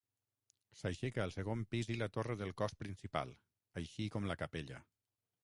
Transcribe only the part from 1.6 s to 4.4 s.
pis i la torre del cos principal, així com